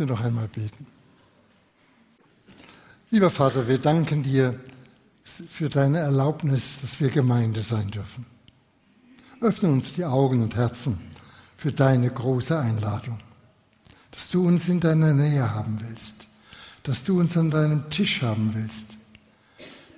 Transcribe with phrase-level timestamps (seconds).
[0.00, 0.86] möchte noch einmal beten.
[3.10, 4.58] Lieber Vater, wir danken dir
[5.24, 8.24] für deine Erlaubnis, dass wir Gemeinde sein dürfen.
[9.42, 10.98] Öffne uns die Augen und Herzen
[11.58, 13.18] für deine große Einladung,
[14.10, 16.26] dass du uns in deiner Nähe haben willst,
[16.82, 18.96] dass du uns an deinem Tisch haben willst,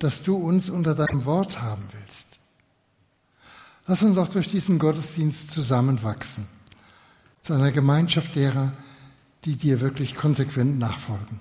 [0.00, 2.26] dass du uns unter deinem Wort haben willst.
[3.86, 6.48] Lass uns auch durch diesen Gottesdienst zusammenwachsen
[7.42, 8.72] zu einer Gemeinschaft derer,
[9.44, 11.40] die dir wirklich konsequent nachfolgen.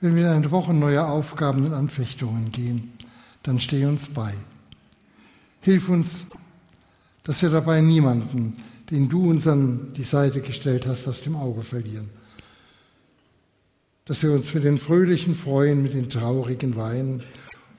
[0.00, 2.92] Wenn wir in eine Woche neuer Aufgaben und Anfechtungen gehen,
[3.42, 4.34] dann steh uns bei.
[5.60, 6.26] Hilf uns,
[7.24, 8.54] dass wir dabei niemanden,
[8.90, 12.10] den du uns an die Seite gestellt hast, aus dem Auge verlieren.
[14.04, 17.22] Dass wir uns mit den Fröhlichen freuen, mit den Traurigen weinen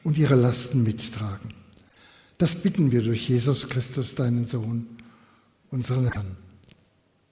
[0.04, 1.54] und ihre Lasten mittragen.
[2.38, 4.88] Das bitten wir durch Jesus Christus, deinen Sohn,
[5.70, 6.36] unseren Herrn.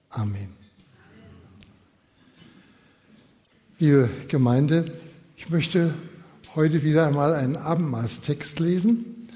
[0.09, 0.62] Amen.
[3.83, 4.93] Liebe Gemeinde,
[5.35, 5.93] ich möchte
[6.55, 9.27] heute wieder einmal einen Abendmahlstext lesen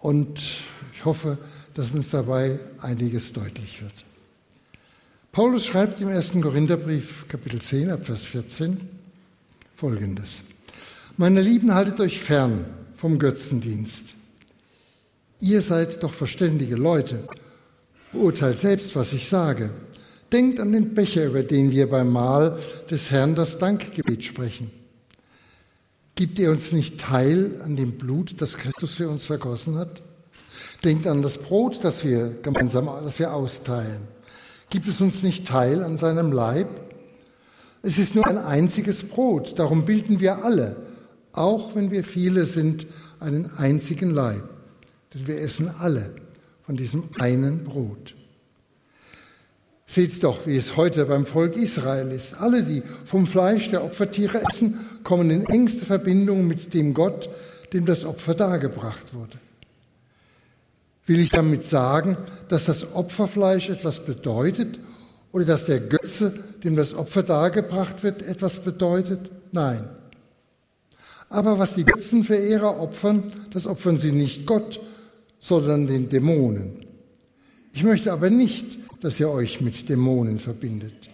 [0.00, 0.40] und
[0.92, 1.38] ich hoffe,
[1.74, 3.92] dass uns dabei einiges deutlich wird.
[5.30, 8.80] Paulus schreibt im ersten Korintherbrief, Kapitel 10, Abvers 14,
[9.76, 10.42] folgendes.
[11.16, 12.64] Meine Lieben, haltet euch fern
[12.96, 14.14] vom Götzendienst.
[15.38, 17.22] Ihr seid doch verständige Leute.
[18.10, 19.70] Beurteilt selbst, was ich sage.
[20.32, 22.58] Denkt an den Becher, über den wir beim Mahl
[22.90, 24.70] des Herrn das Dankgebet sprechen.
[26.14, 30.02] Gibt ihr uns nicht teil an dem Blut, das Christus für uns vergossen hat?
[30.84, 34.08] Denkt an das Brot, das wir gemeinsam, das wir austeilen.
[34.70, 36.68] Gibt es uns nicht teil an seinem Leib?
[37.82, 40.76] Es ist nur ein einziges Brot, darum bilden wir alle,
[41.32, 42.86] auch wenn wir viele sind,
[43.20, 44.48] einen einzigen Leib.
[45.12, 46.14] Denn wir essen alle
[46.62, 48.14] von diesem einen Brot.
[49.92, 52.40] Seht doch, wie es heute beim Volk Israel ist.
[52.40, 57.28] Alle, die vom Fleisch der Opfertiere essen, kommen in engste Verbindung mit dem Gott,
[57.74, 59.36] dem das Opfer dargebracht wurde.
[61.04, 62.16] Will ich damit sagen,
[62.48, 64.78] dass das Opferfleisch etwas bedeutet
[65.30, 69.30] oder dass der Götze, dem das Opfer dargebracht wird, etwas bedeutet?
[69.50, 69.90] Nein.
[71.28, 74.80] Aber was die Götzenverehrer opfern, das opfern sie nicht Gott,
[75.38, 76.82] sondern den Dämonen.
[77.72, 81.10] Ich möchte aber nicht, dass ihr euch mit Dämonen verbindet.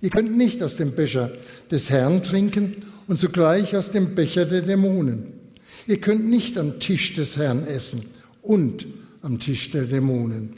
[0.00, 1.30] Ihr könnt nicht aus dem Becher
[1.70, 5.34] des Herrn trinken und zugleich aus dem Becher der Dämonen.
[5.86, 8.06] Ihr könnt nicht am Tisch des Herrn essen
[8.42, 8.86] und
[9.22, 10.54] am Tisch der Dämonen.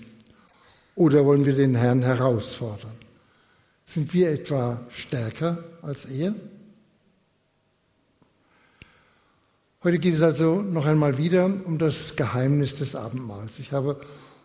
[0.94, 2.92] Oder wollen wir den Herrn herausfordern?
[3.84, 6.34] Sind wir etwa stärker als er?
[9.82, 13.58] Heute geht es also noch einmal wieder um das Geheimnis des Abendmahls.
[13.58, 14.00] Ich habe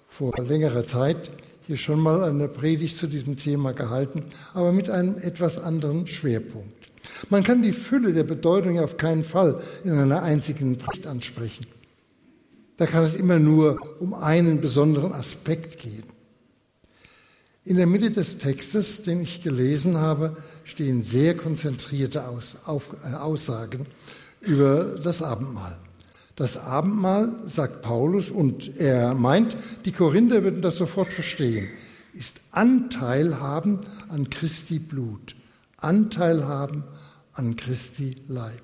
[0.08, 1.30] vor längerer Zeit
[1.68, 4.24] hier schon mal eine Predigt zu diesem Thema gehalten,
[4.54, 6.76] aber mit einem etwas anderen Schwerpunkt.
[7.30, 11.68] Man kann die Fülle der Bedeutung auf keinen Fall in einer einzigen Predigt ansprechen.
[12.78, 16.04] Da kann es immer nur um einen besonderen Aspekt gehen.
[17.66, 23.88] In der Mitte des Textes, den ich gelesen habe, stehen sehr konzentrierte äh, Aussagen
[24.40, 25.78] über das Abendmahl.
[26.38, 31.68] Das Abendmahl, sagt Paulus, und er meint, die Korinther würden das sofort verstehen,
[32.14, 35.36] ist Anteil haben an Christi Blut,
[35.78, 36.84] Anteil haben
[37.34, 38.62] an Christi Leib.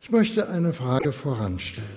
[0.00, 1.88] Ich möchte eine Frage voranstellen.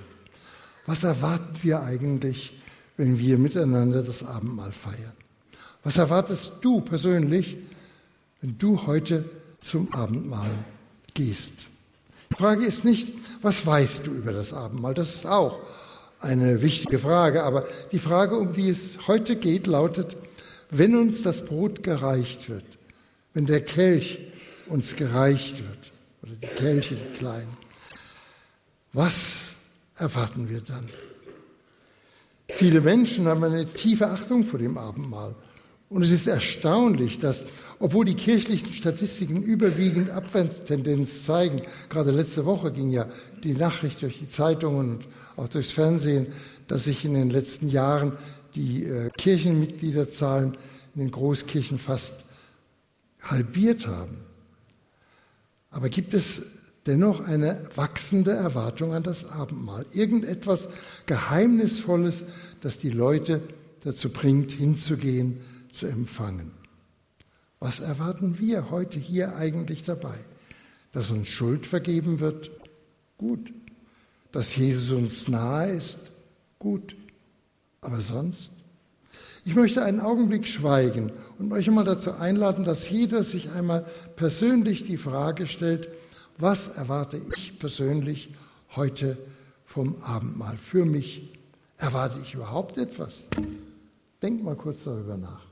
[0.87, 2.59] Was erwarten wir eigentlich,
[2.97, 5.13] wenn wir miteinander das Abendmahl feiern?
[5.83, 7.57] Was erwartest du persönlich,
[8.41, 9.29] wenn du heute
[9.59, 10.49] zum Abendmahl
[11.13, 11.67] gehst?
[12.31, 13.13] Die Frage ist nicht,
[13.45, 14.95] was weißt du über das Abendmahl?
[14.95, 15.59] Das ist auch
[16.19, 17.43] eine wichtige Frage.
[17.43, 20.17] Aber die Frage, um die es heute geht, lautet,
[20.71, 22.65] wenn uns das Brot gereicht wird,
[23.35, 24.19] wenn der Kelch
[24.65, 25.91] uns gereicht wird,
[26.23, 27.55] oder die Kelche, die kleinen,
[28.93, 29.55] was
[29.95, 30.89] erwarten wir dann?
[32.47, 35.35] Viele Menschen haben eine tiefe Achtung vor dem Abendmahl.
[35.89, 37.45] Und es ist erstaunlich, dass,
[37.79, 43.07] obwohl die kirchlichen Statistiken überwiegend Abwärtstendenz zeigen, gerade letzte Woche ging ja
[43.43, 46.27] die Nachricht durch die Zeitungen und auch durchs Fernsehen,
[46.67, 48.13] dass sich in den letzten Jahren
[48.55, 50.57] die äh, Kirchenmitgliederzahlen
[50.95, 52.25] in den Großkirchen fast
[53.21, 54.17] halbiert haben.
[55.69, 56.47] Aber gibt es
[56.87, 59.85] dennoch eine wachsende Erwartung an das Abendmahl?
[59.93, 60.69] Irgendetwas
[61.05, 62.25] Geheimnisvolles,
[62.61, 63.41] das die Leute
[63.83, 65.41] dazu bringt, hinzugehen,
[65.75, 66.51] zu empfangen.
[67.59, 70.17] Was erwarten wir heute hier eigentlich dabei?
[70.91, 72.51] Dass uns Schuld vergeben wird?
[73.17, 73.53] Gut.
[74.31, 76.11] Dass Jesus uns nahe ist?
[76.59, 76.95] Gut.
[77.81, 78.51] Aber sonst?
[79.45, 83.85] Ich möchte einen Augenblick schweigen und euch einmal dazu einladen, dass jeder sich einmal
[84.15, 85.89] persönlich die Frage stellt,
[86.37, 88.33] was erwarte ich persönlich
[88.75, 89.17] heute
[89.65, 90.57] vom Abendmahl?
[90.57, 91.31] Für mich
[91.77, 93.29] erwarte ich überhaupt etwas?
[94.21, 95.44] Denk mal kurz darüber nach.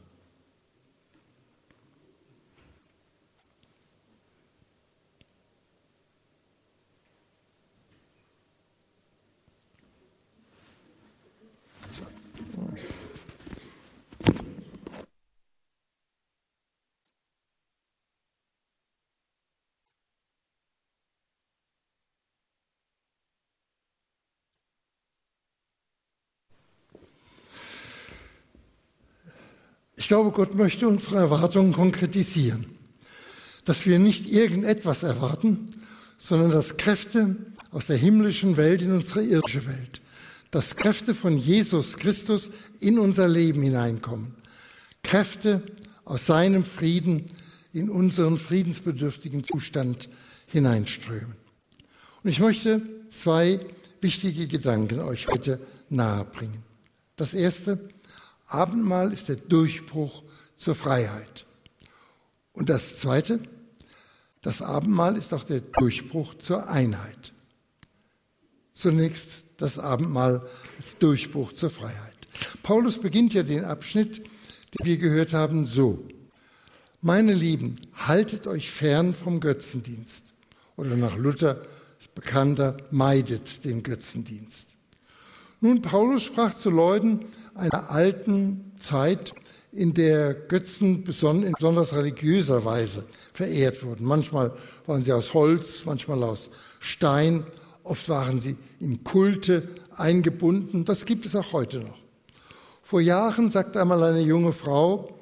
[30.03, 32.65] Ich glaube, Gott möchte unsere Erwartungen konkretisieren.
[33.63, 35.69] Dass wir nicht irgendetwas erwarten,
[36.17, 37.37] sondern dass Kräfte
[37.71, 40.01] aus der himmlischen Welt in unsere irdische Welt,
[40.51, 42.51] dass Kräfte von Jesus Christus
[42.81, 44.35] in unser Leben hineinkommen.
[45.03, 45.63] Kräfte
[46.03, 47.27] aus seinem Frieden
[47.71, 50.09] in unseren friedensbedürftigen Zustand
[50.47, 51.37] hineinströmen.
[52.23, 53.61] Und ich möchte zwei
[54.01, 56.63] wichtige Gedanken euch heute nahebringen.
[57.15, 57.79] Das erste,
[58.53, 60.23] Abendmahl ist der Durchbruch
[60.57, 61.45] zur Freiheit.
[62.53, 63.39] Und das Zweite,
[64.41, 67.33] das Abendmahl ist auch der Durchbruch zur Einheit.
[68.73, 70.47] Zunächst das Abendmahl
[70.77, 72.13] als Durchbruch zur Freiheit.
[72.63, 76.07] Paulus beginnt ja den Abschnitt, den wir gehört haben, so.
[77.01, 80.33] Meine Lieben, haltet euch fern vom Götzendienst.
[80.75, 81.61] Oder nach Luther
[81.99, 84.77] ist bekannter, meidet den Götzendienst.
[85.61, 89.33] Nun, Paulus sprach zu Leuten, einer alten Zeit,
[89.73, 94.05] in der Götzen in besonders religiöser Weise verehrt wurden.
[94.05, 94.51] Manchmal
[94.85, 97.45] waren sie aus Holz, manchmal aus Stein,
[97.83, 99.67] oft waren sie in Kulte
[99.97, 100.85] eingebunden.
[100.85, 101.97] Das gibt es auch heute noch.
[102.83, 105.17] Vor Jahren sagte einmal eine junge Frau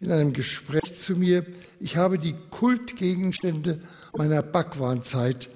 [0.00, 1.44] in einem Gespräch zu mir,
[1.80, 3.80] ich habe die Kultgegenstände
[4.16, 5.48] meiner Bhagwan-Zeit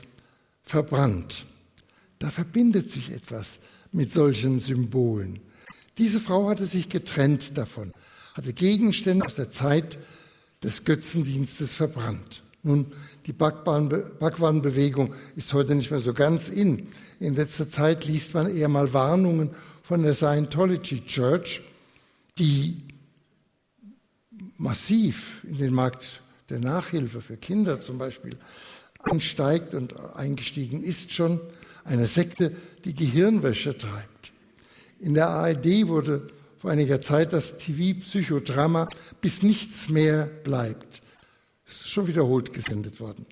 [0.65, 1.45] verbrannt.
[2.19, 3.61] Da verbindet sich etwas
[3.93, 5.41] mit solchen Symbolen.
[5.99, 7.93] Diese Frau hatte sich getrennt davon,
[8.35, 9.99] hatte Gegenstände aus der Zeit
[10.63, 12.43] des Götzendienstes verbrannt.
[12.63, 12.93] Nun,
[13.27, 16.89] die Bhagwan-Bewegung ist heute nicht mehr so ganz in.
[17.19, 19.51] In letzter Zeit liest man eher mal Warnungen
[19.83, 21.61] von der Scientology Church,
[22.39, 22.79] die
[24.59, 28.39] massiv in den Markt der Nachhilfe für Kinder zum Beispiel
[29.03, 31.41] einsteigt und eingestiegen ist schon
[31.85, 32.55] eine Sekte,
[32.85, 34.12] die Gehirnwäsche treibt.
[35.03, 36.29] In der ARD wurde
[36.59, 38.89] vor einiger Zeit das TV-Psychodrama
[39.21, 41.03] Bis nichts mehr bleibt.
[41.67, 43.27] ist schon wiederholt gesendet worden.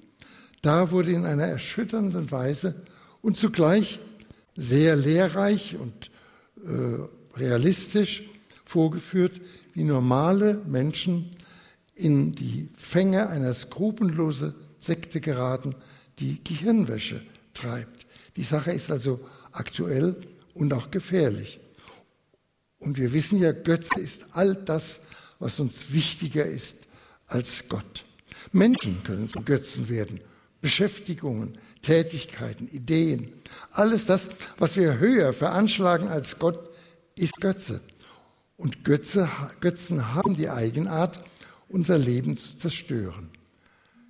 [0.63, 2.75] Da wurde in einer erschütternden Weise
[3.23, 4.01] und zugleich
[4.57, 6.11] sehr lehrreich und
[6.67, 8.25] äh, realistisch
[8.65, 9.41] vorgeführt,
[9.73, 11.31] wie normale Menschen
[11.95, 15.77] in die Fänge einer skrupellosen Sekte geraten,
[16.19, 17.23] die Gehirnwäsche
[17.55, 18.07] treibt.
[18.37, 19.21] Die Sache ist also
[19.53, 20.17] aktuell
[20.61, 21.59] und auch gefährlich.
[22.79, 25.01] Und wir wissen ja, Götze ist all das,
[25.39, 26.77] was uns wichtiger ist
[27.27, 28.05] als Gott.
[28.53, 30.21] Menschen können zu Götzen werden.
[30.61, 33.33] Beschäftigungen, Tätigkeiten, Ideen.
[33.73, 34.29] Alles das,
[34.59, 36.69] was wir höher veranschlagen als Gott,
[37.17, 37.81] ist Götze.
[38.59, 39.31] Und Götze,
[39.61, 41.25] Götzen haben die Eigenart,
[41.69, 43.31] unser Leben zu zerstören.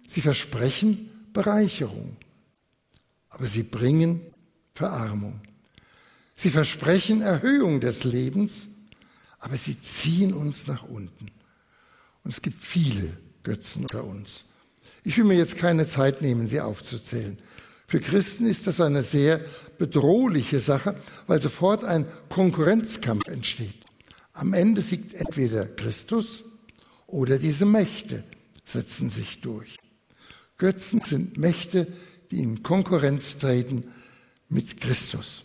[0.04, 2.16] Sie versprechen Bereicherung,
[3.28, 4.22] aber sie bringen
[4.74, 5.40] Verarmung.
[6.40, 8.68] Sie versprechen Erhöhung des Lebens,
[9.40, 11.30] aber sie ziehen uns nach unten.
[12.24, 14.46] Und es gibt viele Götzen unter uns.
[15.04, 17.38] Ich will mir jetzt keine Zeit nehmen, sie aufzuzählen.
[17.86, 19.42] Für Christen ist das eine sehr
[19.76, 23.84] bedrohliche Sache, weil sofort ein Konkurrenzkampf entsteht.
[24.32, 26.44] Am Ende siegt entweder Christus
[27.06, 28.24] oder diese Mächte
[28.64, 29.76] setzen sich durch.
[30.56, 31.86] Götzen sind Mächte,
[32.30, 33.88] die in Konkurrenz treten
[34.48, 35.44] mit Christus.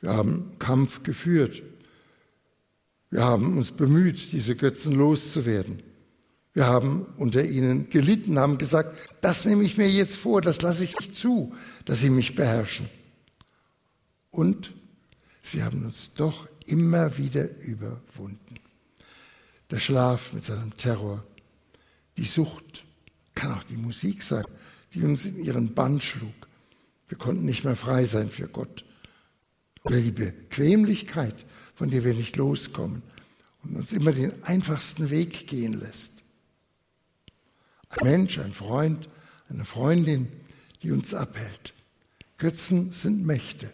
[0.00, 1.62] Wir haben Kampf geführt.
[3.10, 5.82] Wir haben uns bemüht, diese Götzen loszuwerden.
[6.52, 10.84] Wir haben unter ihnen gelitten, haben gesagt, das nehme ich mir jetzt vor, das lasse
[10.84, 12.88] ich nicht zu, dass sie mich beherrschen.
[14.30, 14.72] Und
[15.42, 18.56] sie haben uns doch immer wieder überwunden.
[19.70, 21.24] Der Schlaf mit seinem Terror,
[22.16, 22.84] die Sucht,
[23.34, 24.44] kann auch die Musik sein,
[24.94, 26.32] die uns in ihren Bann schlug.
[27.08, 28.85] Wir konnten nicht mehr frei sein für Gott
[29.86, 33.02] oder die Bequemlichkeit, von der wir nicht loskommen
[33.62, 36.24] und uns immer den einfachsten Weg gehen lässt.
[37.90, 39.08] Ein Mensch, ein Freund,
[39.48, 40.28] eine Freundin,
[40.82, 41.72] die uns abhält.
[42.36, 43.70] Götzen sind Mächte.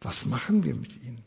[0.00, 1.22] Was machen wir mit ihnen?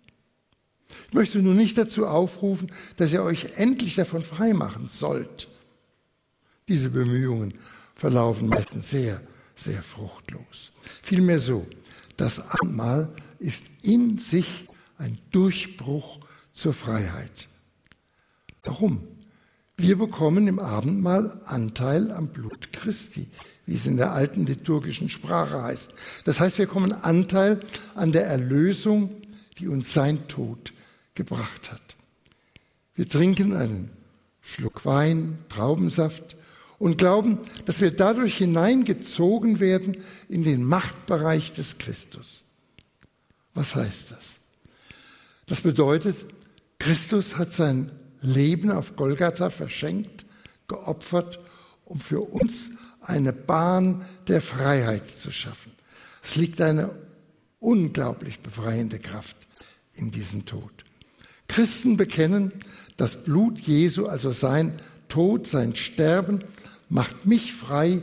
[1.07, 5.47] Ich möchte nur nicht dazu aufrufen, dass ihr euch endlich davon freimachen sollt.
[6.67, 7.53] Diese Bemühungen
[7.95, 9.21] verlaufen meistens sehr,
[9.63, 10.71] sehr fruchtlos.
[11.01, 11.67] Vielmehr so,
[12.17, 16.19] das Abendmahl ist in sich ein Durchbruch
[16.53, 17.47] zur Freiheit.
[18.63, 19.07] Warum?
[19.77, 23.27] Wir bekommen im Abendmahl Anteil am Blut Christi,
[23.65, 25.93] wie es in der alten liturgischen Sprache heißt.
[26.25, 27.61] Das heißt, wir bekommen Anteil
[27.95, 29.15] an der Erlösung,
[29.57, 30.73] die uns sein Tod
[31.15, 31.81] gebracht hat.
[32.93, 33.89] Wir trinken einen
[34.41, 36.35] Schluck Wein, Traubensaft
[36.81, 39.97] und glauben, dass wir dadurch hineingezogen werden
[40.27, 42.43] in den Machtbereich des Christus.
[43.53, 44.39] Was heißt das?
[45.45, 46.15] Das bedeutet,
[46.79, 50.25] Christus hat sein Leben auf Golgatha verschenkt,
[50.67, 51.37] geopfert,
[51.85, 52.71] um für uns
[53.01, 55.73] eine Bahn der Freiheit zu schaffen.
[56.23, 56.95] Es liegt eine
[57.59, 59.37] unglaublich befreiende Kraft
[59.93, 60.71] in diesem Tod.
[61.47, 62.53] Christen bekennen,
[62.97, 64.73] das Blut Jesu, also sein
[65.09, 66.43] Tod, sein Sterben,
[66.91, 68.01] macht mich frei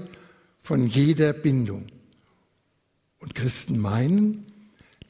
[0.63, 1.87] von jeder Bindung.
[3.21, 4.47] Und Christen meinen,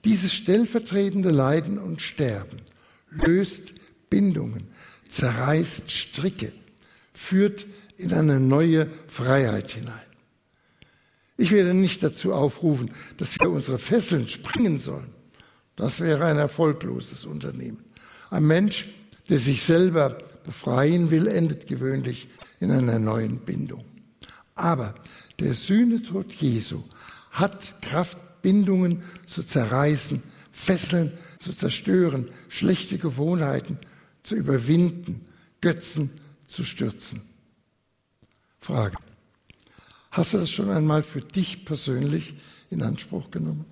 [0.04, 2.60] dieses stellvertretende Leiden und Sterben
[3.10, 3.74] löst
[4.10, 4.66] Bindungen,
[5.08, 6.52] zerreißt Stricke,
[7.14, 7.66] führt
[7.96, 9.94] in eine neue Freiheit hinein.
[11.36, 15.14] Ich werde nicht dazu aufrufen, dass wir unsere Fesseln springen sollen.
[15.76, 17.84] Das wäre ein erfolgloses Unternehmen.
[18.30, 18.88] Ein Mensch,
[19.28, 20.18] der sich selber
[20.48, 22.26] befreien will, endet gewöhnlich
[22.58, 23.84] in einer neuen Bindung.
[24.54, 24.94] Aber
[25.38, 26.82] der Sühnetod Jesu
[27.30, 33.76] hat Kraft, Bindungen zu zerreißen, Fesseln zu zerstören, schlechte Gewohnheiten
[34.22, 35.26] zu überwinden,
[35.60, 36.08] Götzen
[36.46, 37.20] zu stürzen.
[38.58, 38.96] Frage.
[40.10, 42.36] Hast du das schon einmal für dich persönlich
[42.70, 43.66] in Anspruch genommen?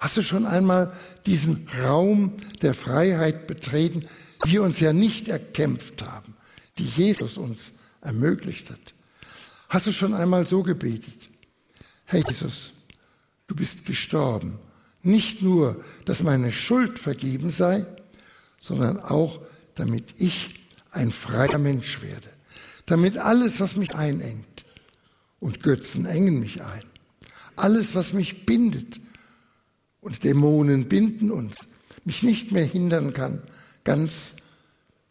[0.00, 0.92] Hast du schon einmal
[1.24, 4.08] diesen Raum der Freiheit betreten,
[4.44, 6.34] wir uns ja nicht erkämpft haben,
[6.78, 8.94] die Jesus uns ermöglicht hat?
[9.68, 11.28] Hast du schon einmal so gebetet?
[12.04, 12.72] Herr Jesus,
[13.46, 14.58] du bist gestorben.
[15.02, 17.86] Nicht nur, dass meine Schuld vergeben sei,
[18.60, 19.40] sondern auch,
[19.74, 20.58] damit ich
[20.90, 22.28] ein freier Mensch werde.
[22.86, 24.46] Damit alles, was mich einengt,
[25.40, 26.82] und Götzen engen mich ein,
[27.54, 29.00] alles, was mich bindet,
[30.00, 31.56] und Dämonen binden uns,
[32.04, 33.42] mich nicht mehr hindern kann,
[33.84, 34.34] ganz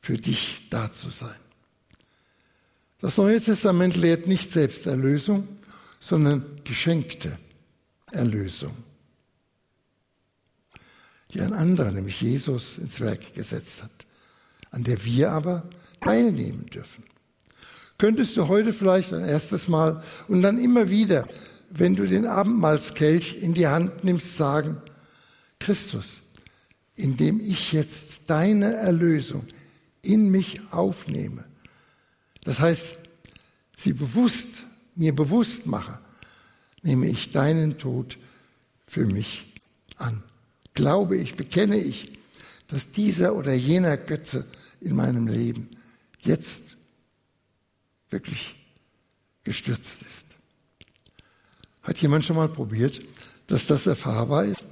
[0.01, 1.35] für dich da zu sein.
[2.99, 5.47] Das Neue Testament lehrt nicht Selbsterlösung,
[5.99, 7.37] sondern geschenkte
[8.11, 8.75] Erlösung,
[11.33, 13.91] die ein anderer, nämlich Jesus, ins Werk gesetzt hat,
[14.71, 15.69] an der wir aber
[16.01, 17.03] teilnehmen dürfen.
[17.97, 21.27] Könntest du heute vielleicht ein erstes Mal und dann immer wieder
[21.69, 24.77] wenn du den Abendmahlskelch in die Hand nimmst, sagen,
[25.59, 26.21] Christus,
[26.97, 29.45] indem ich jetzt deine Erlösung
[30.01, 31.45] in mich aufnehme,
[32.43, 32.97] das heißt,
[33.75, 34.47] sie bewusst,
[34.95, 35.99] mir bewusst mache,
[36.81, 38.17] nehme ich deinen Tod
[38.87, 39.53] für mich
[39.97, 40.23] an.
[40.73, 42.17] Glaube ich, bekenne ich,
[42.67, 44.45] dass dieser oder jener Götze
[44.81, 45.69] in meinem Leben
[46.21, 46.63] jetzt
[48.09, 48.55] wirklich
[49.43, 50.25] gestürzt ist.
[51.83, 53.01] Hat jemand schon mal probiert,
[53.47, 54.67] dass das erfahrbar ist?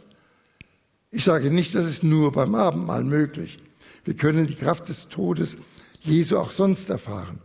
[1.15, 3.57] Ich sage nicht, das ist nur beim Abendmahl möglich.
[4.03, 5.55] Wir können die Kraft des Todes
[6.01, 7.39] Jesu auch sonst erfahren.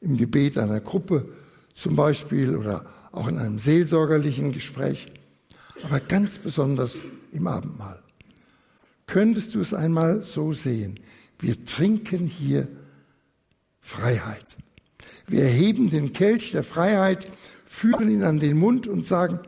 [0.00, 1.28] Im Gebet einer Gruppe
[1.76, 5.06] zum Beispiel oder auch in einem seelsorgerlichen Gespräch.
[5.84, 8.02] Aber ganz besonders im Abendmahl.
[9.06, 10.98] Könntest du es einmal so sehen?
[11.38, 12.66] Wir trinken hier
[13.80, 14.44] Freiheit.
[15.28, 17.30] Wir erheben den Kelch der Freiheit
[17.64, 19.38] führen ihn an den Mund und sagen,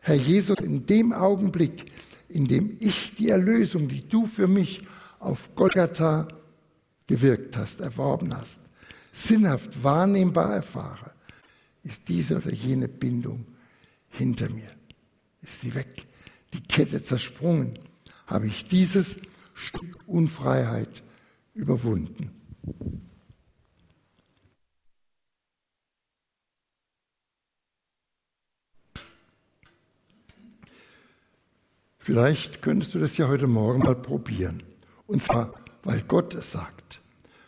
[0.00, 1.92] Herr Jesus, in dem Augenblick,
[2.32, 4.82] in dem ich die Erlösung, die du für mich
[5.18, 6.28] auf Golgatha
[7.06, 8.60] gewirkt hast, erworben hast,
[9.12, 11.12] sinnhaft wahrnehmbar erfahre,
[11.84, 13.46] ist diese oder jene Bindung
[14.08, 14.70] hinter mir.
[15.42, 16.06] Ist sie weg,
[16.52, 17.78] die Kette zersprungen,
[18.26, 19.18] habe ich dieses
[19.54, 21.02] Stück Unfreiheit
[21.54, 22.30] überwunden.
[32.02, 34.64] Vielleicht könntest du das ja heute Morgen mal probieren.
[35.06, 35.54] Und zwar,
[35.84, 37.00] weil Gott es sagt.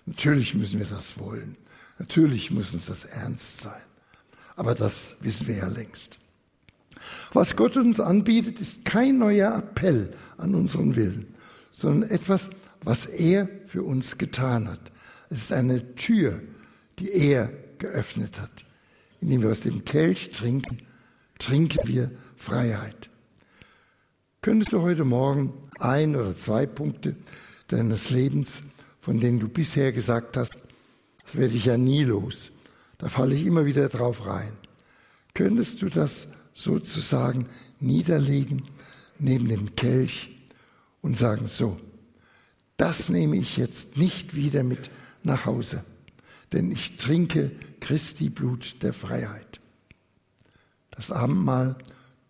[0.07, 1.57] Natürlich müssen wir das wollen.
[1.99, 3.83] Natürlich muss uns das ernst sein.
[4.55, 6.21] Aber das wissen wir ja längst.
[7.33, 11.35] Was Gott uns anbietet, ist kein neuer Appell an unseren Willen,
[11.73, 12.49] sondern etwas,
[12.85, 14.93] was er für uns getan hat.
[15.31, 16.41] Es ist eine Tür,
[17.01, 18.65] die er geöffnet hat.
[19.21, 20.79] Indem wir aus dem Kelch trinken,
[21.41, 23.11] trinken wir Freiheit.
[24.45, 27.17] Könntest du heute Morgen ein oder zwei Punkte
[27.69, 28.57] deines Lebens,
[29.01, 30.53] von denen du bisher gesagt hast,
[31.23, 32.51] das werde ich ja nie los.
[32.99, 34.53] Da falle ich immer wieder drauf rein.
[35.33, 37.47] Könntest du das sozusagen
[37.81, 38.65] niederlegen
[39.19, 40.37] neben dem Kelch
[41.01, 41.81] und sagen, so,
[42.77, 44.91] das nehme ich jetzt nicht wieder mit
[45.23, 45.87] nach Hause,
[46.53, 49.59] denn ich trinke Christi Blut der Freiheit.
[50.91, 51.77] Das Abendmahl,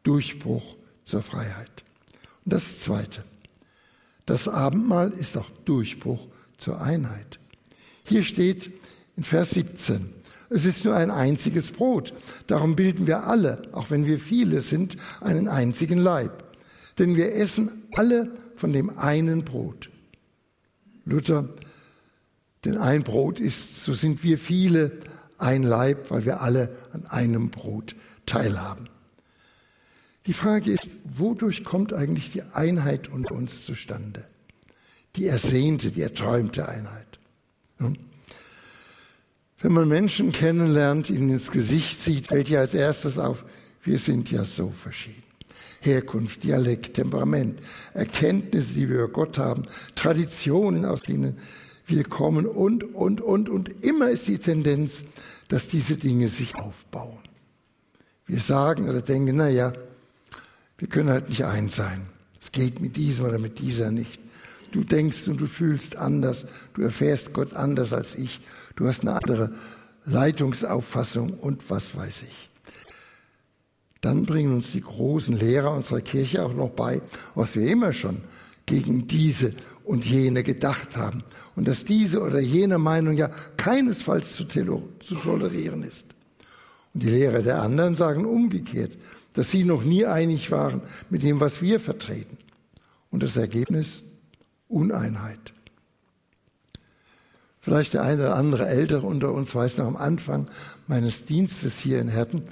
[0.05, 1.84] Durchbruch zur Freiheit.
[2.45, 3.25] Und das Zweite,
[4.27, 6.27] das Abendmahl ist auch Durchbruch
[6.59, 7.39] zur Einheit.
[8.05, 8.71] Hier steht
[9.17, 10.11] in Vers 17,
[10.51, 12.13] es ist nur ein einziges Brot.
[12.47, 16.45] Darum bilden wir alle, auch wenn wir viele sind, einen einzigen Leib.
[16.99, 19.91] Denn wir essen alle von dem einen Brot.
[21.05, 21.49] Luther,
[22.65, 24.93] denn ein Brot ist, so sind wir viele
[25.39, 28.89] ein Leib, weil wir alle an einem Brot teilhaben.
[30.27, 34.25] Die Frage ist, wodurch kommt eigentlich die Einheit unter uns zustande?
[35.17, 37.19] Die ersehnte, die erträumte Einheit.
[37.79, 37.97] Hm?
[39.59, 43.45] Wenn man Menschen kennenlernt, ihnen ins Gesicht sieht, fällt ja als erstes auf,
[43.83, 45.23] wir sind ja so verschieden.
[45.81, 47.61] Herkunft, Dialekt, Temperament,
[47.93, 51.39] Erkenntnisse, die wir über Gott haben, Traditionen, aus denen
[51.87, 53.51] wir kommen und, und, und.
[53.51, 55.05] Und immer ist die Tendenz,
[55.49, 57.19] dass diese Dinge sich aufbauen.
[58.27, 59.75] Wir sagen oder denken, na ja,
[60.79, 62.07] wir können halt nicht eins sein.
[62.41, 64.21] Es geht mit diesem oder mit dieser nicht.
[64.73, 66.47] Du denkst und du fühlst anders.
[66.75, 68.41] Du erfährst Gott anders als ich.
[68.77, 69.55] Du hast eine andere
[70.05, 72.51] Leitungsauffassung und was weiß ich.
[74.01, 77.01] Dann bringen uns die großen Lehrer unserer Kirche auch noch bei,
[77.35, 78.21] was wir immer schon
[78.67, 79.55] gegen diese
[79.85, 81.23] und jene gedacht haben.
[81.57, 86.07] Und dass diese oder jene Meinung ja keinesfalls zu, zu tolerieren ist.
[86.93, 88.93] Und die Lehrer der anderen sagen umgekehrt,
[89.35, 92.39] dass sie noch nie einig waren mit dem, was wir vertreten.
[93.11, 94.03] Und das Ergebnis?
[94.69, 95.53] Uneinheit.
[97.61, 100.49] Vielleicht der eine oder andere Ältere unter uns weiß noch am Anfang
[100.87, 102.43] meines Dienstes hier in Herten,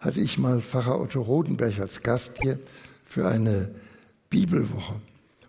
[0.00, 2.58] hatte ich mal Pfarrer Otto Rodenberg als Gast hier
[3.04, 3.70] für eine
[4.30, 4.96] Bibelwoche.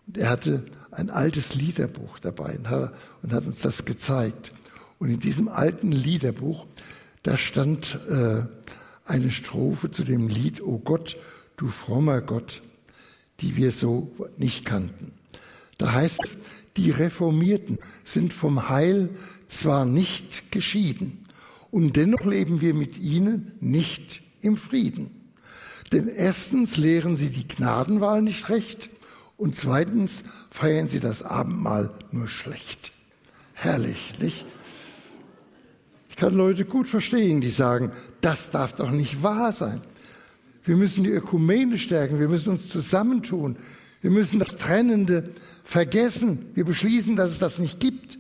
[0.08, 2.70] Und er hatte ein altes Liederbuch dabei und
[3.34, 4.54] hat, uns das gezeigt.
[4.98, 6.66] Und in diesem alten Liederbuch,
[7.24, 8.44] da stand äh,
[9.10, 11.18] eine Strophe zu dem Lied O Gott,
[11.58, 12.62] du frommer Gott,
[13.42, 15.14] die wir so nicht kannten.
[15.78, 16.38] Da heißt es,
[16.78, 19.10] die Reformierten sind vom Heil
[19.48, 21.26] zwar nicht geschieden,
[21.72, 25.12] und dennoch leben wir mit ihnen nicht im Frieden.
[25.92, 28.90] Denn erstens lehren sie die Gnadenwahl nicht recht
[29.38, 32.92] und zweitens feiern sie das Abendmahl nur schlecht.
[33.54, 34.46] Herrlich, nicht?
[36.20, 39.82] kann Leute gut verstehen, die sagen, das darf doch nicht wahr sein.
[40.64, 43.56] Wir müssen die Ökumene stärken, wir müssen uns zusammentun,
[44.02, 45.30] wir müssen das Trennende
[45.64, 48.20] vergessen, wir beschließen, dass es das nicht gibt.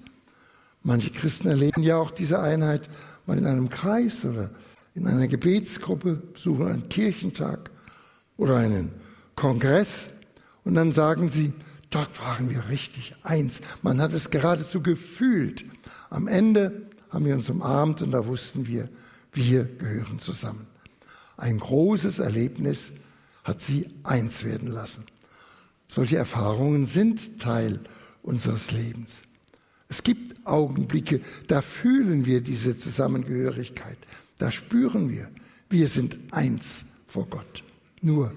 [0.83, 2.89] Manche Christen erleben ja auch diese Einheit
[3.25, 4.49] mal in einem Kreis oder
[4.95, 7.69] in einer Gebetsgruppe, besuchen einen Kirchentag
[8.38, 8.91] oder einen
[9.35, 10.09] Kongress
[10.63, 11.53] und dann sagen sie,
[11.89, 13.62] dort waren wir richtig eins.
[13.81, 15.65] Man hat es geradezu gefühlt.
[16.09, 18.89] Am Ende haben wir uns umarmt und da wussten wir,
[19.34, 20.68] wir gehören zusammen.
[21.38, 22.92] Ein großes Erlebnis
[23.44, 25.06] hat sie eins werden lassen.
[25.88, 27.80] Solche Erfahrungen sind Teil
[28.22, 29.24] unseres Lebens.
[29.88, 33.98] Es gibt Augenblicke, da fühlen wir diese Zusammengehörigkeit,
[34.38, 35.30] da spüren wir,
[35.70, 37.63] wir sind eins vor Gott.
[38.02, 38.32] Nur,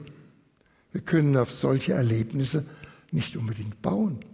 [0.93, 2.67] wir können auf solche Erlebnisse
[3.11, 4.25] nicht unbedingt bauen.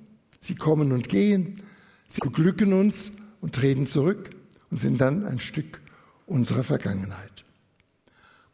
[0.40, 1.62] Sie kommen und gehen,
[2.06, 4.30] sie beglücken uns und treten zurück
[4.70, 5.80] und sind dann ein Stück
[6.28, 7.44] unserer Vergangenheit.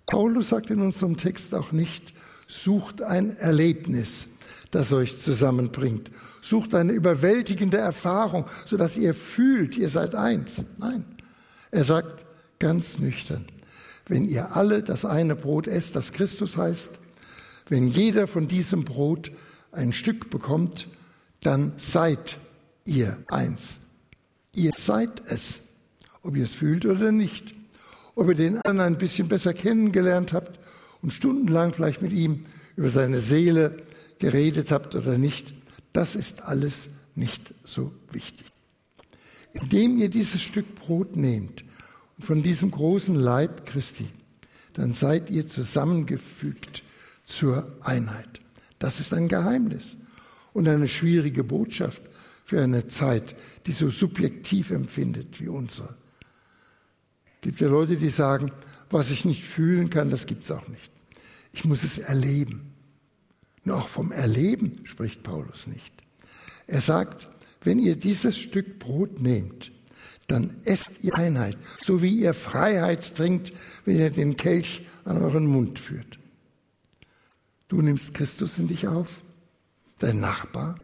[0.06, 2.14] Paulus sagt in unserem Text auch nicht,
[2.46, 4.28] sucht ein Erlebnis,
[4.70, 6.10] das euch zusammenbringt.
[6.42, 10.62] Sucht eine überwältigende Erfahrung, sodass ihr fühlt, ihr seid eins.
[10.78, 11.04] Nein,
[11.70, 12.26] er sagt
[12.58, 13.46] ganz nüchtern,
[14.06, 16.90] wenn ihr alle das eine Brot esst, das Christus heißt,
[17.68, 19.32] wenn jeder von diesem Brot
[19.72, 20.86] ein Stück bekommt,
[21.42, 22.36] dann seid
[22.84, 23.78] ihr eins.
[24.54, 25.62] Ihr seid es,
[26.22, 27.54] ob ihr es fühlt oder nicht.
[28.14, 30.58] Ob ihr den anderen ein bisschen besser kennengelernt habt
[31.02, 32.42] und stundenlang vielleicht mit ihm
[32.76, 33.76] über seine Seele
[34.18, 35.52] geredet habt oder nicht,
[35.92, 38.46] das ist alles nicht so wichtig.
[39.52, 41.64] Indem ihr dieses Stück Brot nehmt
[42.18, 44.08] und von diesem großen Leib Christi,
[44.72, 46.82] dann seid ihr zusammengefügt
[47.26, 48.40] zur Einheit.
[48.78, 49.96] Das ist ein Geheimnis
[50.52, 52.02] und eine schwierige Botschaft
[52.44, 55.96] für eine Zeit, die so subjektiv empfindet wie unsere.
[57.44, 58.52] Gibt ja Leute, die sagen,
[58.88, 60.90] was ich nicht fühlen kann, das gibt es auch nicht.
[61.52, 62.72] Ich muss es erleben.
[63.64, 65.92] Nur auch vom Erleben spricht Paulus nicht.
[66.66, 67.28] Er sagt,
[67.62, 69.72] wenn ihr dieses Stück Brot nehmt,
[70.26, 73.52] dann esst ihr Einheit, so wie ihr Freiheit trinkt,
[73.84, 76.18] wenn ihr den Kelch an euren Mund führt.
[77.68, 79.20] Du nimmst Christus in dich auf,
[79.98, 80.76] dein Nachbar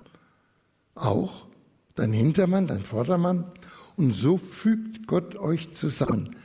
[0.95, 1.47] auch,
[1.95, 3.51] dein Hintermann, dein Vordermann,
[3.97, 6.37] und so fügt Gott euch zusammen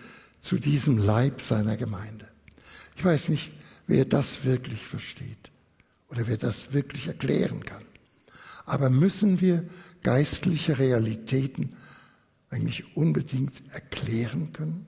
[0.41, 2.27] zu diesem Leib seiner Gemeinde.
[2.95, 3.51] Ich weiß nicht,
[3.87, 5.51] wer das wirklich versteht
[6.09, 7.83] oder wer das wirklich erklären kann.
[8.65, 9.63] Aber müssen wir
[10.03, 11.73] geistliche Realitäten
[12.49, 14.87] eigentlich unbedingt erklären können?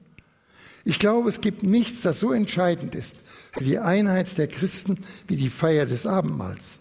[0.85, 3.17] Ich glaube, es gibt nichts, das so entscheidend ist
[3.51, 6.79] für die Einheit der Christen wie die Feier des Abendmahls.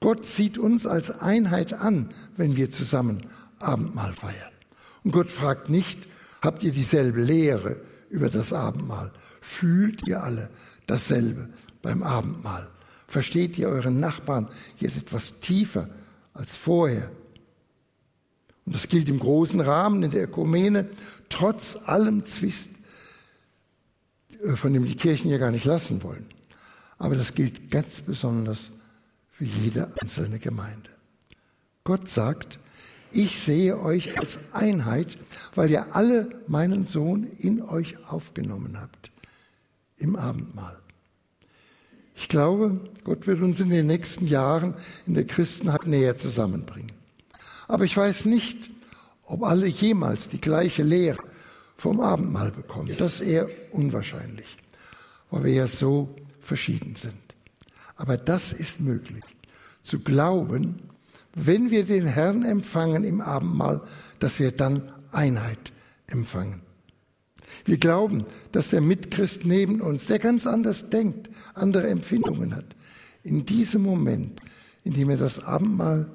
[0.00, 3.26] Gott sieht uns als Einheit an, wenn wir zusammen
[3.58, 4.52] Abendmahl feiern.
[5.08, 6.06] Und Gott fragt nicht,
[6.42, 9.10] habt ihr dieselbe Lehre über das Abendmahl?
[9.40, 10.50] Fühlt ihr alle
[10.86, 11.48] dasselbe
[11.80, 12.68] beim Abendmahl?
[13.06, 15.88] Versteht ihr euren Nachbarn jetzt etwas tiefer
[16.34, 17.10] als vorher?
[18.66, 20.90] Und das gilt im großen Rahmen in der Ökumene,
[21.30, 22.72] trotz allem Zwist,
[24.44, 26.26] äh, von dem die Kirchen ja gar nicht lassen wollen.
[26.98, 28.70] Aber das gilt ganz besonders
[29.30, 30.90] für jede einzelne Gemeinde.
[31.82, 32.58] Gott sagt,
[33.12, 35.16] ich sehe euch als Einheit,
[35.54, 39.10] weil ihr alle meinen Sohn in euch aufgenommen habt
[39.96, 40.78] im Abendmahl.
[42.16, 44.74] Ich glaube, Gott wird uns in den nächsten Jahren
[45.06, 46.92] in der Christenheit näher zusammenbringen.
[47.68, 48.70] Aber ich weiß nicht,
[49.24, 51.22] ob alle jemals die gleiche Lehre
[51.76, 52.94] vom Abendmahl bekommen.
[52.98, 54.56] Das ist eher unwahrscheinlich,
[55.30, 56.08] weil wir ja so
[56.40, 57.14] verschieden sind.
[57.96, 59.24] Aber das ist möglich.
[59.82, 60.87] Zu glauben,
[61.46, 63.80] wenn wir den Herrn empfangen im Abendmahl,
[64.18, 65.72] dass wir dann Einheit
[66.06, 66.62] empfangen.
[67.64, 72.76] Wir glauben, dass der Mitchrist neben uns, der ganz anders denkt, andere Empfindungen hat,
[73.24, 74.40] in diesem Moment,
[74.84, 76.10] in dem er das Abendmahl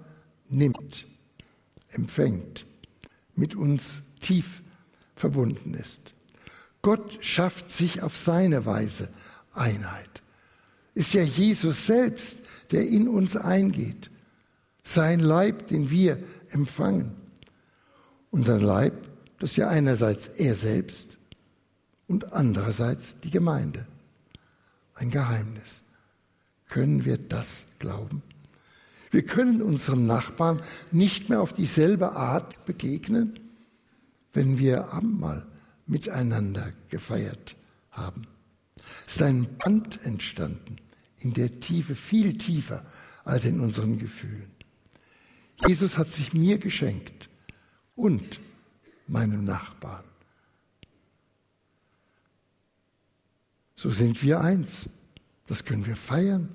[0.49, 1.05] nimmt,
[1.89, 2.65] empfängt,
[3.35, 4.61] mit uns tief
[5.15, 6.13] verbunden ist.
[6.81, 9.09] Gott schafft sich auf seine Weise
[9.53, 10.21] Einheit.
[10.95, 12.39] Ist ja Jesus selbst,
[12.71, 14.09] der in uns eingeht.
[14.83, 16.17] Sein Leib, den wir
[16.49, 17.15] empfangen.
[18.31, 18.93] Unser Leib,
[19.39, 21.07] das ist ja einerseits er selbst
[22.07, 23.87] und andererseits die Gemeinde.
[24.95, 25.83] Ein Geheimnis.
[26.67, 28.23] Können wir das glauben?
[29.11, 33.39] Wir können unserem Nachbarn nicht mehr auf dieselbe Art begegnen,
[34.33, 35.45] wenn wir Abendmahl
[35.85, 37.55] miteinander gefeiert
[37.91, 38.25] haben.
[39.07, 40.77] Es ist ein Band entstanden
[41.19, 42.83] in der Tiefe, viel tiefer
[43.23, 44.52] als in unseren Gefühlen.
[45.67, 47.29] Jesus hat sich mir geschenkt
[47.95, 48.39] und
[49.07, 50.03] meinem Nachbarn.
[53.75, 54.89] So sind wir eins.
[55.47, 56.49] Das können wir feiern.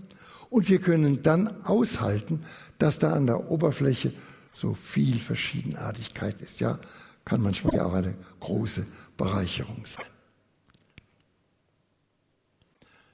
[0.51, 2.45] Und wir können dann aushalten,
[2.79, 4.13] dass da an der Oberfläche
[4.53, 6.61] so viel Verschiedenartigkeit ist.
[6.61, 6.79] Ja,
[7.25, 10.07] kann manchmal ja auch eine große Bereicherung sein.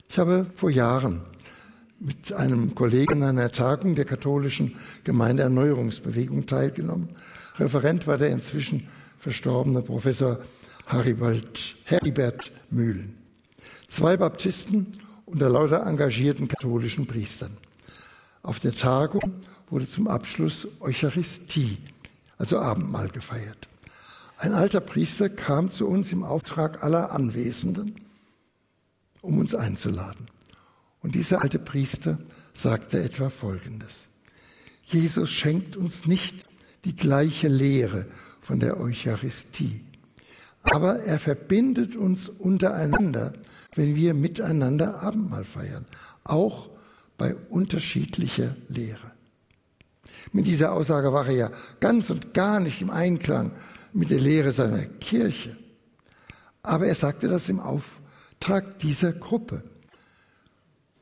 [0.08, 1.22] Ich habe vor Jahren
[2.00, 7.10] mit einem Kollegen an einer Tagung der katholischen Gemeindeerneuerungsbewegung teilgenommen.
[7.58, 10.38] Referent war der inzwischen verstorbene Professor
[10.86, 13.14] Haribald, Heribert Mühlen.
[13.88, 17.56] Zwei Baptisten unter lauter engagierten katholischen Priestern.
[18.42, 21.78] Auf der Tagung wurde zum Abschluss Eucharistie,
[22.36, 23.68] also Abendmahl gefeiert.
[24.36, 27.94] Ein alter Priester kam zu uns im Auftrag aller Anwesenden,
[29.22, 30.28] um uns einzuladen.
[31.04, 32.18] Und dieser alte Priester
[32.52, 34.08] sagte etwa Folgendes.
[34.82, 36.44] Jesus schenkt uns nicht
[36.84, 38.06] die gleiche Lehre
[38.40, 39.84] von der Eucharistie,
[40.64, 43.34] aber er verbindet uns untereinander
[43.76, 45.86] wenn wir miteinander Abendmahl feiern,
[46.24, 46.68] auch
[47.18, 49.12] bei unterschiedlicher Lehre.
[50.32, 53.52] Mit dieser Aussage war er ja ganz und gar nicht im Einklang
[53.92, 55.56] mit der Lehre seiner Kirche.
[56.62, 59.62] Aber er sagte das im Auftrag dieser Gruppe.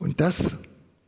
[0.03, 0.57] Und das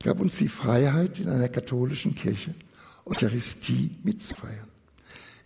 [0.01, 2.55] gab uns die Freiheit, in einer katholischen Kirche
[3.03, 4.69] Eucharistie mitzufeiern.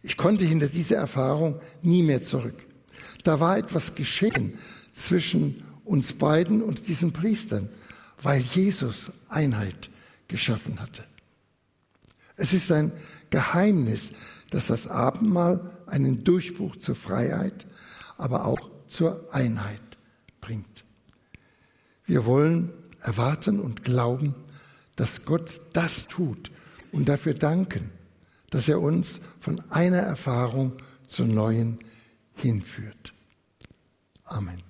[0.04, 2.64] Ich konnte hinter dieser Erfahrung nie mehr zurück.
[3.24, 4.60] Da war etwas geschehen
[4.94, 7.70] zwischen uns beiden und diesen Priestern,
[8.22, 9.90] weil Jesus Einheit
[10.28, 11.04] geschaffen hatte.
[12.36, 12.92] Es ist ein
[13.32, 14.12] Geheimnis,
[14.52, 17.66] dass das Abendmahl einen Durchbruch zur Freiheit,
[18.16, 19.82] aber auch zur Einheit
[20.40, 20.86] bringt.
[22.06, 24.36] Wir wollen erwarten und glauben,
[24.96, 26.52] dass Gott das tut
[26.92, 27.92] und dafür danken,
[28.50, 30.74] dass er uns von einer Erfahrung
[31.08, 31.80] zur neuen
[32.36, 33.14] hinführt.
[34.26, 34.69] Amen.